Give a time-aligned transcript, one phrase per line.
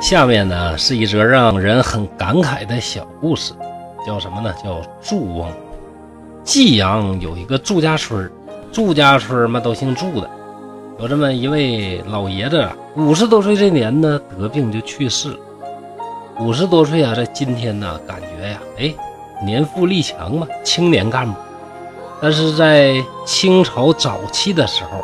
[0.00, 3.52] 下面呢是一则让人很感慨的小故事，
[4.06, 4.50] 叫什么呢？
[4.64, 5.46] 叫祝翁。
[6.42, 8.30] 济阳有一个祝家村，
[8.72, 10.30] 祝家村嘛都姓祝的。
[10.98, 12.66] 有这么一位老爷子，
[12.96, 15.38] 五十多岁这年呢得病就去世了。
[16.40, 18.94] 五十多岁啊，在今天呢，感觉呀，哎，
[19.44, 21.34] 年富力强嘛，青年干部。
[22.20, 22.94] 但是在
[23.26, 25.02] 清朝早期的时候，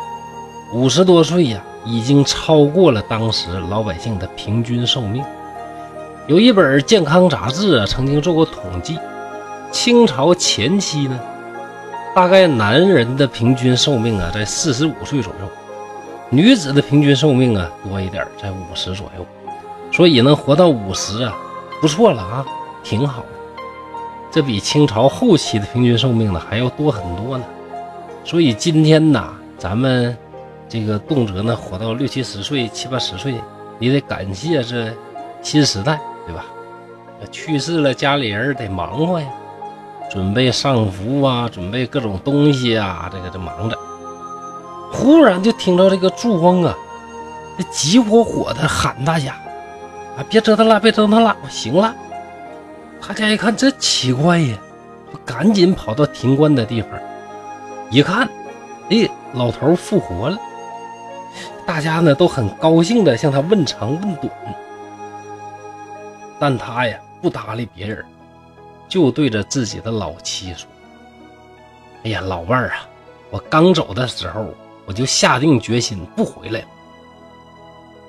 [0.73, 1.61] 五十多岁呀。
[1.87, 5.23] 已经超过了当时老百姓的平均寿命。
[6.25, 8.97] 有一本健康杂志啊，曾经做过统计，
[9.71, 11.19] 清朝前期呢，
[12.15, 15.47] 大概男人的平均寿命啊在四十五岁左右，
[16.31, 19.23] 女子的平均寿命啊多一点，在五十左右。
[19.95, 21.33] 所以能活到五十啊，
[21.79, 22.45] 不错了啊，
[22.83, 23.27] 挺好的。
[24.31, 27.45] 这比清朝后期的平均寿命呢还要多很多呢。
[28.23, 30.15] 所以今天呢，咱们。
[30.67, 33.35] 这个动辄呢活到六七十岁、七八十岁，
[33.77, 34.91] 你得感谢这
[35.43, 36.43] 新时代，对吧？
[37.31, 39.27] 去世了，家里人得忙活呀，
[40.11, 43.77] 准备上服啊，准备各种东西啊，这个这忙着。
[44.91, 46.75] 忽然就听到这个祝翁啊，
[47.69, 49.35] 急火火的喊大家
[50.17, 51.95] ：“啊，别折腾了，别折腾了，我行了。”
[53.07, 54.57] 大家一看，这奇怪呀，
[55.11, 56.91] 就赶紧跑到停棺的地方，
[57.91, 58.27] 一看，
[58.89, 60.37] 哎，老头复活了。
[61.67, 64.31] 大家呢都很高兴的向他问长问短，
[66.39, 68.03] 但他呀不搭理别人，
[68.87, 70.67] 就对着自己的老妻说
[72.03, 72.87] ：“哎呀，老伴儿啊，
[73.29, 74.47] 我刚走的时候
[74.85, 76.67] 我就下定决心不回来了，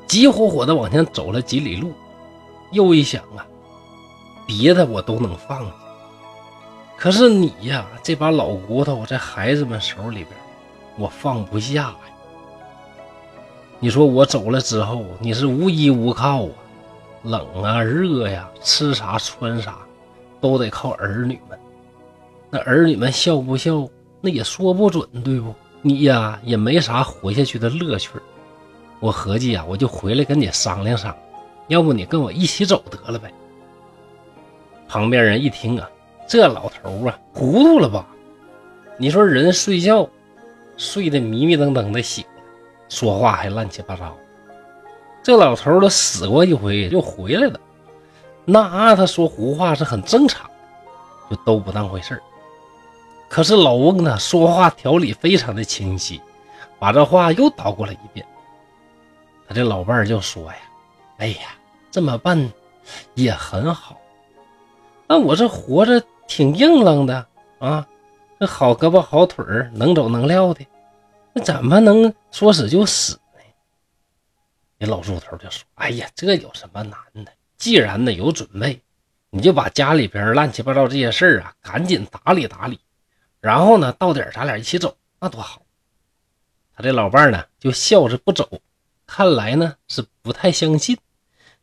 [0.06, 1.92] 急火火的往前走了几里路，
[2.70, 3.44] 又一想啊，
[4.46, 5.72] 别的我都能放下，
[6.96, 10.31] 可是你呀这把老骨头在孩子们手里边，
[10.97, 11.97] 我放不下呀。”
[13.78, 16.50] 你说我走了之后，你是无依无靠啊，
[17.22, 19.76] 冷啊热呀，吃啥穿啥，
[20.41, 21.58] 都得靠儿女们。
[22.48, 23.86] 那儿女们孝不孝，
[24.20, 25.52] 那也说不准，对不？
[25.82, 28.10] 你呀也没啥活下去的乐趣。
[29.00, 31.16] 我合计呀，我就回来跟你商量商量，
[31.68, 33.32] 要不你跟我一起走得了呗。
[34.88, 35.88] 旁边人一听啊，
[36.26, 38.06] 这老头啊糊涂了吧？
[38.98, 40.08] 你说人睡觉
[40.76, 42.24] 睡得迷迷瞪瞪的醒。
[42.88, 44.16] 说话还乱七八糟，
[45.22, 47.58] 这老头都死过一回又回来了，
[48.44, 50.48] 那他说胡话是很正常，
[51.28, 52.22] 就都不当回事
[53.28, 56.20] 可是老翁呢，说话条理非常的清晰，
[56.78, 58.24] 把这话又倒过了一遍。
[59.48, 60.58] 他这老伴儿就说呀
[61.18, 61.56] ：“哎呀，
[61.90, 62.52] 这么办
[63.14, 64.00] 也很好，
[65.06, 67.26] 那我这活着挺硬朗的
[67.58, 67.86] 啊，
[68.40, 70.66] 这好胳膊好腿儿能走能撂的。”
[71.32, 73.40] 那怎么能说死就死呢？
[74.78, 77.30] 那老猪头就说：“哎呀，这有什么难的？
[77.56, 78.80] 既然呢有准备，
[79.30, 82.80] 你就把家里边乱七八糟这些事儿啊，赶紧打理打理，
[83.40, 85.62] 然后呢到点儿咱俩一起走，那多好。”
[86.74, 88.48] 他这老伴儿呢就笑着不走，
[89.06, 90.99] 看来呢是不太相信，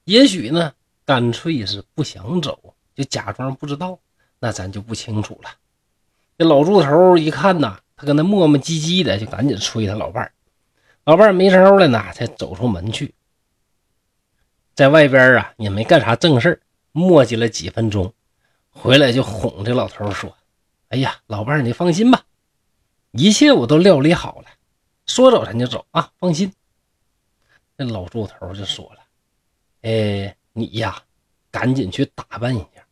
[0.05, 0.73] 也许呢
[1.05, 3.99] 干脆是不想走，就假装不知道，
[4.39, 5.49] 那咱就不清楚了。
[6.37, 7.79] 这老猪头一看呐。
[7.95, 10.33] 他跟那磨磨唧唧的，就赶紧催他老伴儿。
[11.05, 13.13] 老伴儿没招了呢，才走出门去。
[14.73, 16.59] 在外边啊，也没干啥正事
[16.91, 18.11] 磨叽了几分钟，
[18.71, 20.35] 回来就哄这老头说
[20.89, 22.25] ：“哎呀，老伴儿，你放心吧，
[23.11, 24.47] 一切我都料理好了，
[25.05, 26.51] 说走咱就走啊，放心。”
[27.75, 28.99] 那老猪头就说了
[29.81, 30.95] ：“哎，你呀，
[31.51, 32.85] 赶紧去打扮一下，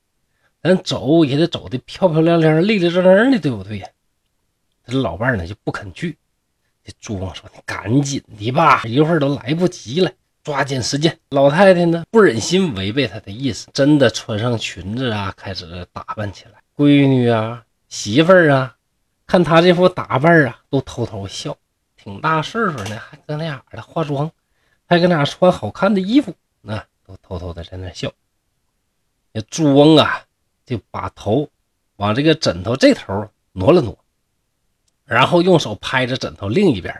[0.61, 3.87] 咱走也得走的漂漂亮亮、立立正正的，对不对呀？”
[4.85, 6.17] 这老伴呢就不肯去。
[6.83, 10.11] 这猪王说：“你赶紧的吧，一会儿都来不及了，
[10.43, 16.53] 抓紧时间。”老太太呢不忍心违背他的意思，真的穿上裙子啊，开始打扮起来。
[16.75, 18.75] 闺女啊，媳妇儿啊，
[19.27, 21.55] 看他这副打扮啊，都偷偷笑。
[21.95, 24.31] 挺大岁数呢，还搁那样的化妆，
[24.91, 28.11] 还搁那穿好看的衣服，那都偷偷的在那笑。
[29.31, 30.25] 那朱翁啊，
[30.65, 31.47] 就把头
[31.95, 33.97] 往这个枕头这头挪了挪。
[35.05, 36.93] 然后用手拍着枕头另一边，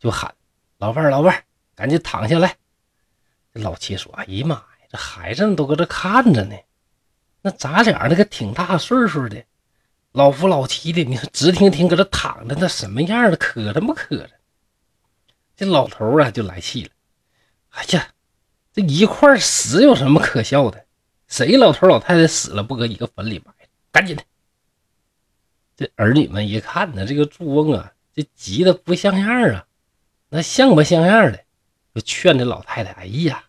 [0.00, 0.34] 就喊
[0.78, 1.44] ：“老伴儿，老伴儿，
[1.76, 2.56] 赶紧躺下来。”
[3.54, 6.56] 老七说：“哎呀妈呀，这孩子们都搁这看着呢，
[7.42, 9.40] 那咱俩那个挺大岁数的，
[10.10, 13.36] 老夫老妻的，你说直挺挺搁这躺着，那什么样的？
[13.36, 14.28] 可他妈磕碜！”
[15.56, 16.90] 这老头啊就来气了
[17.74, 18.08] ：“哎呀，
[18.72, 20.84] 这一块死有什么可笑的？
[21.26, 23.52] 谁老头老太太死了不搁一个坟里埋？
[23.90, 24.22] 赶紧的！
[25.76, 29.66] 这儿女们一看呢，这个祝翁啊，这急得不像样啊，
[30.28, 31.44] 那像不像样的？
[31.94, 33.44] 就劝这老太太：“哎呀，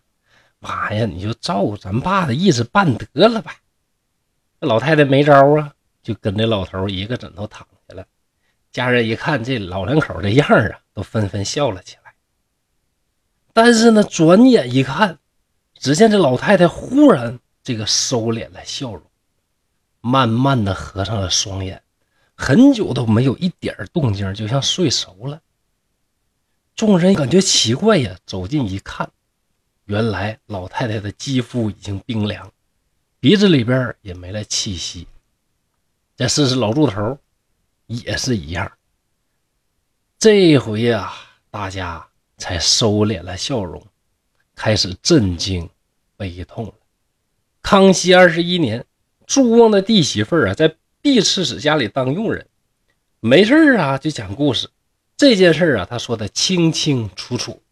[0.58, 3.56] 妈呀，你就照咱爸的意思办得了吧。”
[4.60, 8.06] 这老太太没招啊，就跟这老头一个枕头躺下了。
[8.72, 12.05] 家人一看这老两口这样啊，都纷纷笑了起来。
[13.56, 15.18] 但是呢，转眼一看，
[15.78, 19.02] 只见这老太太忽然这个收敛了笑容，
[20.02, 21.82] 慢慢的合上了双眼。
[22.34, 25.40] 很久都没有一点动静，就像睡熟了。
[26.74, 29.10] 众人感觉奇怪呀，走近一看，
[29.86, 32.52] 原来老太太的肌肤已经冰凉，
[33.20, 35.08] 鼻子里边也没了气息。
[36.14, 37.18] 再试试老柱头，
[37.86, 38.70] 也是一样。
[40.18, 41.10] 这回呀，
[41.50, 42.06] 大家
[42.38, 43.84] 才收敛了笑容，
[44.54, 45.68] 开始震惊、
[46.16, 46.74] 悲痛了。
[47.62, 48.84] 康熙二十一年，
[49.26, 50.74] 祝旺的弟媳妇啊，在。
[51.02, 52.44] 毕刺史家里当佣人，
[53.20, 54.68] 没事啊就讲故事。
[55.16, 57.62] 这件事啊，他说的清清楚楚，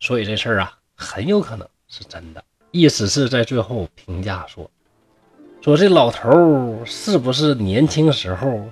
[0.00, 2.42] 所以这事儿啊很有可能是真的。
[2.70, 4.70] 意思是在最后评价说，
[5.60, 8.64] 说这老头是不是年轻时候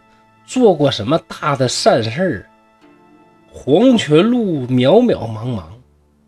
[0.46, 2.50] 做过什么大的善事儿？
[3.58, 5.64] 黄泉路渺渺茫茫，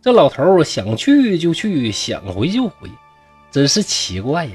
[0.00, 2.88] 这老头想去就去，想回就回，
[3.50, 4.52] 真是奇怪呀。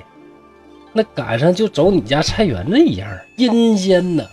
[0.91, 4.27] 那赶上就走你家菜园子一样阴间呢。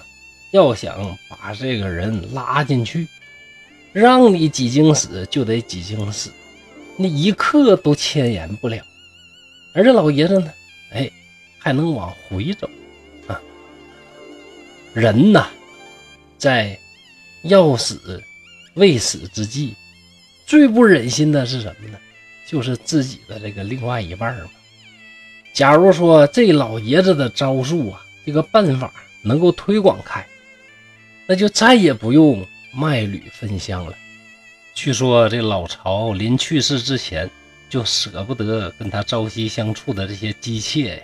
[0.52, 3.06] 要想把这个人拉进去，
[3.92, 6.32] 让你几经死就得几经死，
[6.96, 8.82] 那一刻都牵延不了。
[9.74, 10.50] 而这老爷子呢，
[10.92, 11.08] 哎，
[11.58, 12.68] 还能往回走
[13.28, 13.40] 啊。
[14.94, 15.46] 人呐，
[16.36, 16.76] 在
[17.42, 18.20] 要死
[18.74, 19.74] 未死之际，
[20.46, 21.98] 最不忍心的是什么呢？
[22.46, 24.50] 就是自己的这个另外一半嘛。
[25.52, 30.26] 假如说这老爷子的招数啊，这个办法能够推广开，
[31.26, 33.94] 那就再也不用卖铝分香了。
[34.74, 37.28] 据说这老曹临去世之前，
[37.68, 41.02] 就舍不得跟他朝夕相处的这些姬妾呀，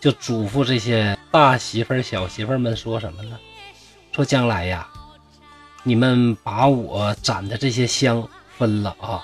[0.00, 3.38] 就嘱咐这些大媳妇儿小媳妇们说什么呢？
[4.12, 4.88] 说将来呀，
[5.84, 8.26] 你们把我攒的这些香
[8.58, 9.22] 分了啊，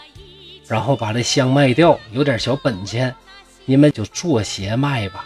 [0.68, 3.12] 然后把这香卖掉，有点小本钱。
[3.66, 5.24] 你们就做鞋卖吧，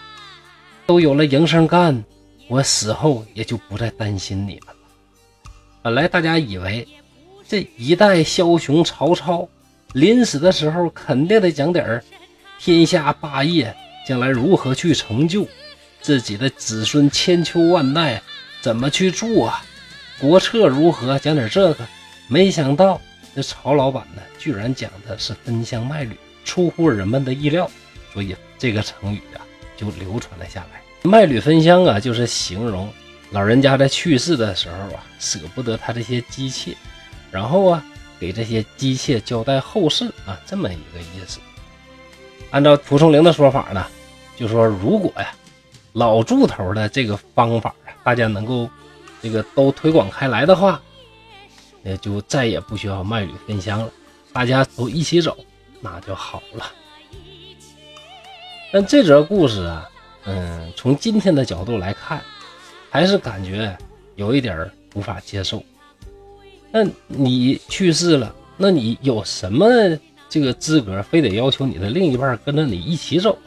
[0.87, 2.05] 都有了营生干，
[2.47, 4.75] 我死后也就不再担心你们了。
[5.83, 6.87] 本来大家以为
[7.49, 9.49] 这一代枭雄曹操
[9.95, 12.03] 临死的时候肯定得讲点
[12.59, 13.75] 天下霸业，
[14.07, 15.49] 将来如何去成就
[16.03, 18.23] 自己的子孙千秋万代，
[18.61, 19.65] 怎么去做啊？
[20.21, 21.19] 国策如何？
[21.19, 21.87] 讲点这个。
[22.29, 23.01] 没想到
[23.35, 27.71] 这曹老板呢，居然讲的是分香卖履，出乎人们的意料。
[28.13, 29.43] 所以这个成语啊，
[29.77, 30.81] 就流传了下来。
[31.03, 32.89] 卖履分香啊，就是形容
[33.31, 36.75] 老人家在去世的时候啊，舍不得他这些姬妾，
[37.31, 37.85] 然后啊，
[38.19, 41.41] 给这些姬妾交代后事啊，这么一个意思。
[42.51, 43.85] 按照蒲松龄的说法呢，
[44.37, 45.35] 就说如果呀，
[45.93, 48.71] 老柱头的这个方法啊，大家能够
[49.25, 50.79] 这个都推广开来的话，
[51.83, 53.91] 也就再也不需要卖履分香了，
[54.35, 55.35] 大家都一起走，
[55.81, 56.71] 那就好了。
[58.71, 59.89] 但这则故事啊，
[60.27, 62.21] 嗯，从今天的角度来看，
[62.91, 63.75] 还是感觉
[64.17, 65.65] 有一点无法接受。
[66.71, 69.67] 那你去世了，那你有什么
[70.29, 73.39] 这个资格，非得要求你的另一半跟着你一起走，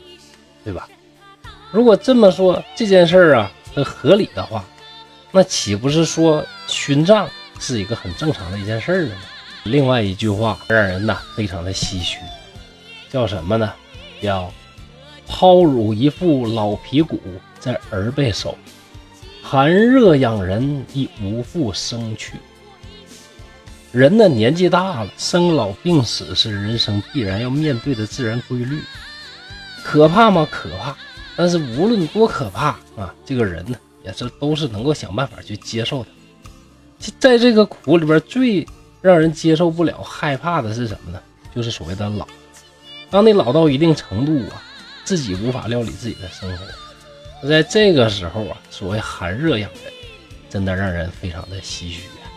[0.63, 0.89] 对吧？
[1.71, 4.65] 如果这么说这件事儿啊很合理的话，
[5.37, 7.29] 那岂不是说殉葬
[7.59, 9.21] 是一个很正常的一件事了吗？
[9.65, 12.17] 另外一句话让人呐非常的唏嘘，
[13.11, 13.71] 叫什么呢？
[14.19, 14.51] 叫。
[15.27, 17.21] 抛乳一副老皮骨
[17.59, 18.57] 在儿背手，
[19.43, 22.33] 寒热养人亦无复生趣。
[23.91, 28.81] 人的年纪大了，生老病死是人生必然要面对的自然规律。
[29.83, 30.47] 可怕吗？
[30.49, 30.95] 可怕。
[31.35, 36.09] 但是无论多可怕啊，这个人呢，也是都是能够想办法去接受的。
[37.19, 38.65] 在这个苦里边，最
[39.01, 41.21] 让人接受不了、害怕的是什么呢？
[41.53, 42.27] 就是所谓的老。
[43.11, 44.63] 当你老到一定程度啊。
[45.07, 49.93] 自己无法料理自己的生活，在这个时候啊，所谓寒热养人，
[50.49, 52.27] 真的让人非常的唏嘘啊。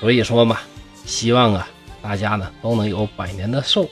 [0.00, 0.60] 所以说嘛，
[1.04, 1.68] 希望啊，
[2.00, 3.86] 大家呢都能有百年的寿，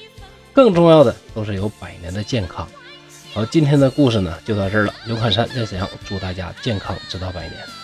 [0.54, 2.66] 更重要的都是有百年的健康。
[3.34, 4.94] 好，今天的故事呢就到这儿了。
[5.06, 7.83] 刘汉山在沈阳，祝大家健康直到百年。